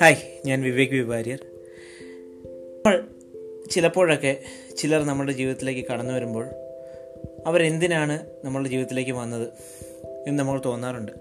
Hi 0.00 0.16
ഞാൻ 0.46 0.62
വിവേക് 0.62 0.88
വിവാര്യർ 0.88 1.38
നമ്മൾ 2.76 3.04
ചിലപ്പോഴൊക്കെ 3.70 4.42
ചിലർ 4.76 5.04
നമ്മുടെ 5.04 5.32
ജീവിതത്തിലേക്ക് 5.32 5.86
കടന്നു 5.92 6.14
വരുമ്പോൾ 6.14 6.46
അവരെന്തിനാണ് 7.46 8.26
നമ്മളുടെ 8.44 8.68
ജീവിതത്തിലേക്ക് 8.68 9.10
വന്നത് 9.10 9.48
എന്ന് 10.26 10.38
നമ്മൾ 10.38 10.60
തോന്നാറുണ്ട്. 10.64 11.12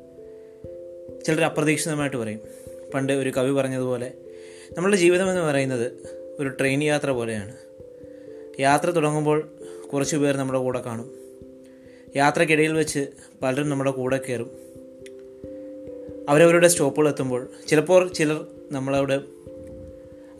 ചിലർ 1.25 1.43
അപ്രതീക്ഷിതമായിട്ട് 1.43 2.17
പറയും. 2.17 2.41
പണ്ട് 2.93 3.13
ഒരു 3.13 3.29
കവി 3.29 3.51
പറഞ്ഞതുപോലെ 3.51 4.11
നമ്മളുടെ 4.77 4.97
ജീവിതം 4.97 5.29
എന്ന് 5.29 5.41
പറയുന്നത് 5.41 5.91
ഒരു 6.39 6.49
ട്രെയിൻ 6.49 6.83
യാത്ര 6.83 7.09
പോലെയാണ്. 7.09 7.55
യാത്ര 8.59 8.89
തുടങ്ങുമ്പോൾ 8.89 9.57
കുറച്ച് 9.93 10.17
പേർ 10.17 10.37
നമ്മുടെ 10.37 10.59
കൂടെ 10.59 10.79
കാണും. 10.79 11.15
യാത്രക്കിടയിൽ 12.15 12.73
വെച്ച് 12.73 13.07
പലരും 13.41 13.69
നമ്മുടെ 13.69 13.91
കൂടെ 13.91 14.19
കയറും. 14.29 14.74
അവരവരുടെ 16.29 16.67
സ്റ്റോപ്പുകൾ 16.67 17.07
എത്തുമ്പോൾ 17.07 17.49
ചിലപ്പോൾ 17.67 18.13
ചിലർ 18.13 18.45
നമ്മളോട് 18.71 19.13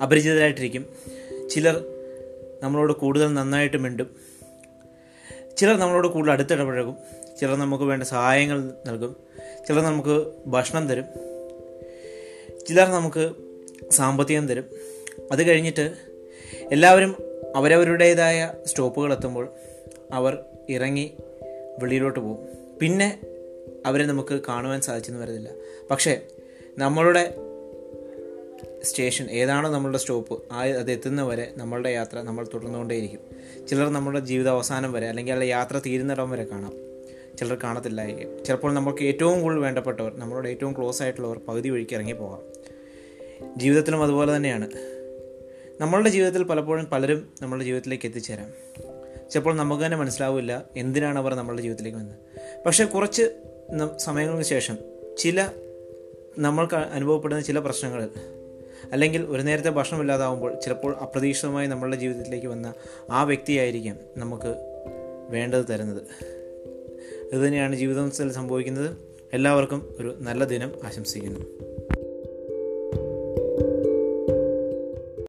അപരിചിതരായിട്ടിരിക്കും. 0.04 0.86
ചിലർ 1.50 1.84
നമ്മളോട് 2.64 2.94
കൂടുതൽ 2.94 3.34
നന്നായിട്ട് 3.34 3.78
മിണ്ടും. 3.78 4.16
ചിലർ 5.58 5.80
നമ്മളോട് 5.80 6.08
കൂടുതൽ 6.08 6.32
അടുത്തിടപഴകും. 6.32 6.96
ചിലർ 7.40 7.56
നമുക്ക് 7.56 7.84
വേണ്ട 7.84 8.04
സഹായങ്ങൾ 8.04 8.72
നൽകും. 8.88 9.16
ചിലർ 9.68 9.84
നമുക്ക് 9.84 10.32
ഭക്ഷണം 10.48 10.88
തരും. 10.88 11.06
ചിലർ 12.68 12.90
നമുക്ക് 12.90 13.32
സാമ്പത്തികം 13.92 14.48
തരും. 14.48 14.66
അത് 15.32 15.48
കഴിഞ്ഞിട്ട് 15.48 15.94
എല്ലാവരും 16.72 17.16
അവരവരുടേതായ 17.56 18.54
സ്റ്റോപ്പുകൾ 18.66 19.14
എത്തുമ്പോൾ 19.14 19.50
അവർ 20.12 20.44
ഇറങ്ങി 20.70 21.12
വെളിയിലോട്ട് 21.80 22.20
പോകും. 22.20 22.46
പിന്നെ 22.82 23.20
അവരെ 23.86 24.06
നമുക്ക് 24.06 24.40
കാണുവാൻ 24.50 24.82
സാധിച്ചെന്ന് 24.82 25.22
വരുന്നില്ല 25.22 25.50
പക്ഷേ 25.92 26.22
നമ്മളുടെ 26.78 27.36
സ്റ്റേഷൻ 28.84 29.32
ഏതാണോ 29.32 29.70
നമ്മളുടെ 29.70 29.98
സ്റ്റോപ്പ് 29.98 30.44
ആ 30.52 30.60
അത് 30.60 30.92
എത്തുന്നവരെ 30.92 31.54
നമ്മളുടെ 31.58 31.90
യാത്ര 31.90 32.22
നമ്മൾ 32.22 32.48
തുടർന്നുകൊണ്ടേയിരിക്കും. 32.54 33.20
ചിലർ 33.68 33.90
നമ്മുടെ 33.90 34.20
ജീവിത 34.20 34.48
അവസാനം 34.48 34.92
വരെ 34.92 35.08
അല്ലെങ്കിൽ 35.08 35.34
ആ 35.34 35.44
യാത്ര 35.44 35.82
തീരുന്നിടം 35.86 36.32
വരെ 36.32 36.44
കാണാം. 36.44 36.74
ചിലർ 37.38 37.58
കാണത്തില്ലായിരിക്കും. 37.64 38.46
ചിലപ്പോൾ 38.46 38.74
നമുക്ക് 38.74 39.04
ഏറ്റവും 39.04 39.42
കൂടുതൽ 39.42 39.60
വേണ്ടപ്പെട്ടവർ 39.60 40.12
നമ്മളോട് 40.16 40.48
ഏറ്റവും 40.48 40.74
ക്ലോസ് 40.78 41.04
ആയിട്ടുള്ളവർ 41.04 41.40
പകുതി 41.48 41.70
വഴിക്ക് 41.70 41.96
ഇറങ്ങി 41.96 42.14
പോകാം 42.14 42.42
ജീവിതത്തിലും 43.58 44.04
അതുപോലെ 44.04 44.36
തന്നെയാണ്. 44.36 44.70
നമ്മളുടെ 45.82 46.10
ജീവിതത്തിൽ 46.10 46.44
പലപ്പോഴും 46.44 46.86
പലരും 46.86 47.30
നമ്മളുടെ 47.42 47.66
ജീവിതത്തിലേക്ക് 47.66 48.06
എത്തിച്ചേരാം. 48.06 48.52
ചിലപ്പോൾ 49.32 49.56
നമുക്ക് 49.56 49.86
തന്നെ 49.86 49.98
മനസ്സിലാവില്ല 49.98 50.66
എന്തിനാണ് 50.78 51.20
അവർ 51.20 51.34
നമ്മളുടെ 51.34 51.62
ജീവിതത്തിലേക്ക് 51.62 51.98
വന്നത്. 51.98 52.16
പക്ഷേ 52.66 52.86
കുറച്ച് 52.86 53.55
സമയങ്ങൾക്ക് 53.98 54.44
ശേഷം 54.44 54.78
ചില 55.18 55.48
നമ്മൾക്ക് 56.38 56.76
അനുഭവപ്പെടുന്ന 56.76 57.42
ചില 57.42 57.60
പ്രശ്നങ്ങൾ 57.60 58.10
അല്ലെങ്കിൽ 58.92 59.26
ഒരു 59.26 59.42
നേരത്തെ 59.42 59.70
ഭക്ഷണമില്ലാതാവുമ്പോൾ 59.70 60.60
ചിലപ്പോൾ 60.60 60.96
അപ്രതീക്ഷിതമായി 60.96 61.68
നമ്മളുടെ 61.68 61.96
ജീവിതത്തിലേക്ക് 61.96 62.48
വന്ന 62.48 62.74
ആ 63.10 63.24
വ്യക്തിയായിരിക്കും 63.24 63.96
നമുക്ക് 64.18 64.56
വേണ്ടത് 65.30 65.66
തരുന്നത്. 65.70 66.02
ഇതുതന്നെയാണ് 67.34 67.76
ജീവിതത്തിൽ 67.76 68.32
സംഭവിക്കുന്നത്. 68.32 68.98
എല്ലാവർക്കും 69.34 69.96
ഒരു 70.00 70.16
നല്ല 70.20 70.44
ദിനം 70.44 70.72
ആശംസിക്കുന്നു. 70.84 71.40